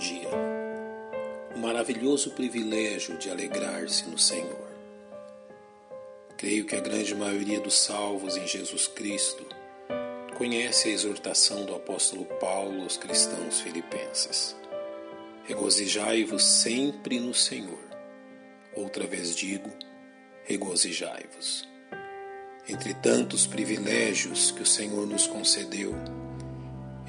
[0.00, 0.30] dia.
[1.54, 4.70] O maravilhoso privilégio de alegrar-se no Senhor.
[6.38, 9.44] Creio que a grande maioria dos salvos em Jesus Cristo
[10.38, 14.56] conhece a exortação do apóstolo Paulo aos cristãos filipenses.
[15.44, 17.84] Regozijai-vos sempre no Senhor.
[18.74, 19.70] Outra vez digo,
[20.44, 21.68] regozijai-vos.
[22.66, 25.94] Entre tantos privilégios que o Senhor nos concedeu,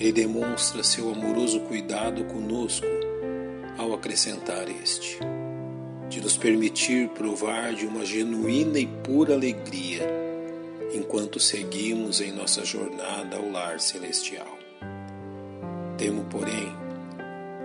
[0.00, 2.86] ele demonstra seu amoroso cuidado conosco
[3.76, 5.18] ao acrescentar este,
[6.08, 10.08] de nos permitir provar de uma genuína e pura alegria
[10.94, 14.58] enquanto seguimos em nossa jornada ao lar celestial.
[15.98, 16.74] Temo, porém,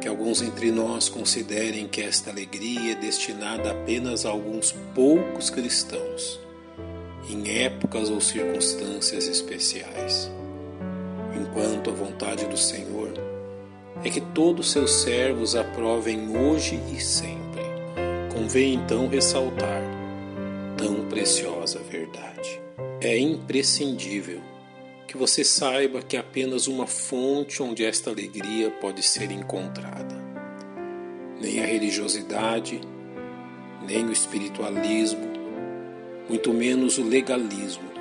[0.01, 6.39] que alguns entre nós considerem que esta alegria é destinada apenas a alguns poucos cristãos,
[7.29, 10.29] em épocas ou circunstâncias especiais
[11.35, 13.13] enquanto a vontade do Senhor
[14.03, 17.63] é que todos seus servos aprovem hoje e sempre.
[18.33, 19.81] Convém então ressaltar
[20.77, 22.61] tão preciosa verdade.
[23.01, 24.41] É imprescindível
[25.07, 30.15] que você saiba que apenas uma fonte onde esta alegria pode ser encontrada.
[31.39, 32.81] Nem a religiosidade,
[33.87, 35.33] nem o espiritualismo,
[36.27, 37.94] muito menos o legalismo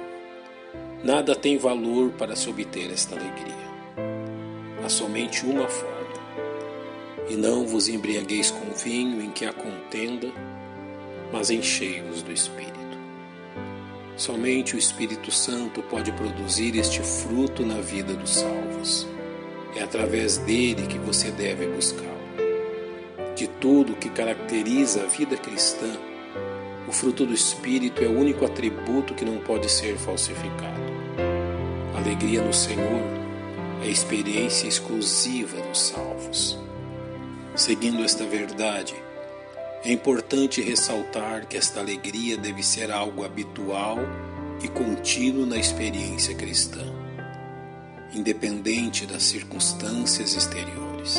[1.04, 3.68] Nada tem valor para se obter esta alegria.
[4.82, 5.94] Há somente uma forma.
[7.28, 10.32] E não vos embriagueis com vinho em que há contenda,
[11.30, 12.72] mas enchei-vos do Espírito.
[14.16, 19.06] Somente o Espírito Santo pode produzir este fruto na vida dos salvos.
[19.76, 22.14] É através dele que você deve buscá-lo.
[23.36, 25.92] De tudo que caracteriza a vida cristã,
[26.88, 30.84] o fruto do Espírito é o único atributo que não pode ser falsificado
[32.04, 33.02] alegria no Senhor
[33.82, 36.58] é a experiência exclusiva dos salvos.
[37.56, 38.94] Seguindo esta verdade,
[39.82, 43.98] é importante ressaltar que esta alegria deve ser algo habitual
[44.62, 46.84] e contínuo na experiência cristã,
[48.12, 51.18] independente das circunstâncias exteriores.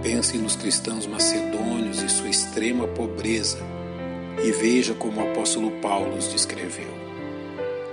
[0.00, 3.58] Pense nos cristãos macedônios e sua extrema pobreza
[4.42, 6.90] e veja como o apóstolo Paulo os descreveu.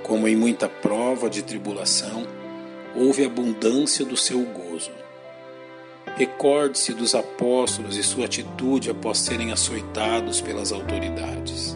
[0.03, 2.27] Como em muita prova de tribulação,
[2.95, 4.91] houve abundância do seu gozo.
[6.15, 11.75] Recorde-se dos apóstolos e sua atitude após serem açoitados pelas autoridades.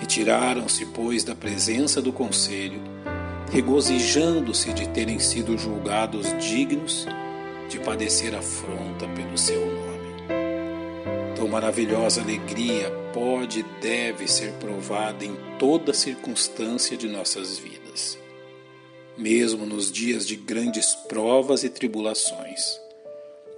[0.00, 2.80] Retiraram-se, pois, da presença do conselho,
[3.52, 7.06] regozijando-se de terem sido julgados dignos
[7.68, 9.83] de padecer afronta pelo seu nome.
[11.44, 18.18] Tão maravilhosa alegria pode e deve ser provada em toda circunstância de nossas vidas,
[19.14, 22.80] mesmo nos dias de grandes provas e tribulações,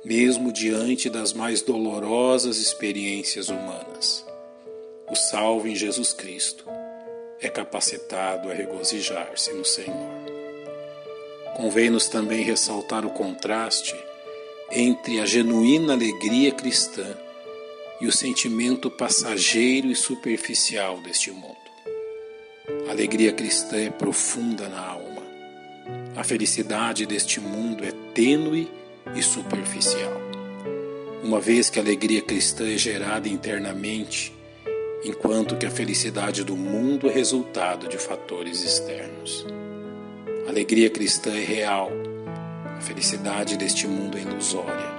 [0.05, 4.27] mesmo diante das mais dolorosas experiências humanas.
[5.09, 6.65] O salvo em Jesus Cristo
[7.41, 10.11] é capacitado a regozijar-se no Senhor.
[11.55, 13.95] Convém-nos também ressaltar o contraste
[14.73, 17.17] entre a genuína alegria cristã
[18.01, 21.57] e o sentimento passageiro e superficial deste mundo.
[22.89, 25.23] A alegria cristã é profunda na alma.
[26.17, 28.71] A felicidade deste mundo é tênue
[29.15, 30.21] e superficial.
[31.23, 34.33] Uma vez que a alegria cristã é gerada internamente,
[35.05, 39.47] enquanto que a felicidade do mundo é resultado de fatores externos.
[40.47, 41.91] A alegria cristã é real,
[42.77, 44.96] a felicidade deste mundo é ilusória.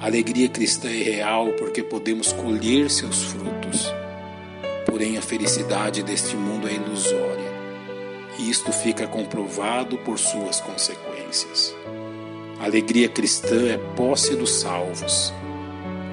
[0.00, 3.90] Alegria cristã é real porque podemos colher seus frutos.
[4.84, 7.52] Porém, a felicidade deste mundo é ilusória,
[8.38, 11.74] e isto fica comprovado por suas consequências.
[12.60, 15.32] A alegria cristã é posse dos salvos.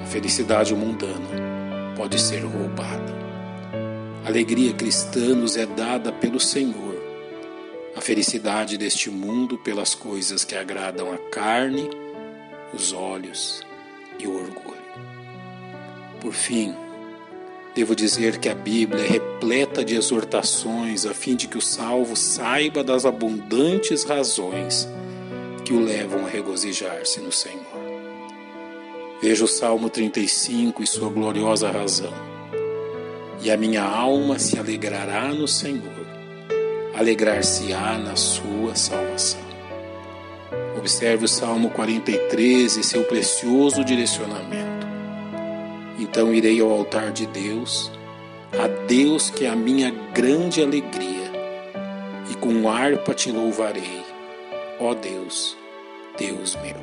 [0.04, 3.22] A felicidade mundana pode ser roubada.
[4.24, 6.96] A alegria cristã nos é dada pelo Senhor.
[7.96, 11.90] A felicidade deste mundo pelas coisas que agradam a carne,
[12.74, 13.62] os olhos
[14.20, 14.82] e o orgulho.
[16.20, 16.76] Por fim,
[17.74, 22.16] devo dizer que a Bíblia é repleta de exortações a fim de que o salvo
[22.16, 24.88] saiba das abundantes razões
[25.66, 27.82] que o levam a regozijar-se no Senhor.
[29.22, 32.14] Veja o Salmo 35 e sua gloriosa razão.
[33.44, 36.08] E a minha alma se alegrará no Senhor,
[36.96, 39.51] alegrar-se-á na sua salvação.
[40.82, 44.88] Observe o Salmo 43 e seu precioso direcionamento.
[46.00, 47.92] Então irei ao altar de Deus,
[48.52, 51.32] a Deus que é a minha grande alegria,
[52.32, 54.04] e com harpa te louvarei,
[54.80, 55.56] ó Deus,
[56.18, 56.78] Deus meu.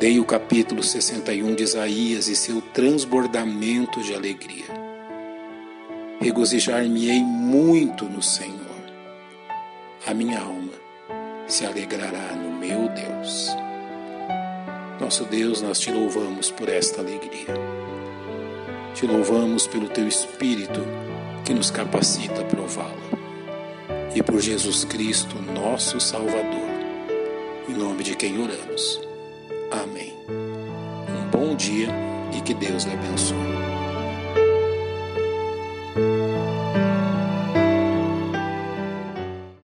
[0.00, 4.64] Leia o capítulo 61 de Isaías e seu transbordamento de alegria.
[6.22, 8.56] Regozijar-me-ei muito no Senhor.
[10.06, 10.72] A minha alma
[11.46, 13.56] se alegrará meu Deus.
[15.00, 17.54] Nosso Deus, nós te louvamos por esta alegria.
[18.94, 20.80] Te louvamos pelo teu Espírito
[21.44, 23.06] que nos capacita a prová-la.
[24.14, 26.68] E por Jesus Cristo, nosso Salvador,
[27.68, 29.00] em nome de quem oramos.
[29.70, 30.14] Amém.
[30.28, 31.88] Um bom dia
[32.36, 33.85] e que Deus lhe abençoe.